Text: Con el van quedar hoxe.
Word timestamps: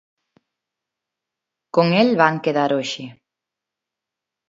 Con 1.79 1.87
el 2.01 2.09
van 2.23 2.37
quedar 2.49 2.67
hoxe. 2.81 3.05